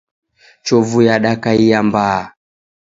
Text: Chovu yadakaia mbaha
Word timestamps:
Chovu 0.65 0.99
yadakaia 1.07 1.79
mbaha 1.87 2.25